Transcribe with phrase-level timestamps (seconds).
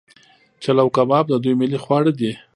[0.63, 2.31] چلو کباب د دوی ملي خواړه دي.